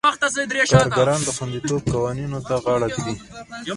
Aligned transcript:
کارګران 0.71 1.21
د 1.23 1.29
خوندیتوب 1.37 1.81
قوانینو 1.93 2.39
ته 2.47 2.55
غاړه 2.63 2.87
ږدي. 2.95 3.15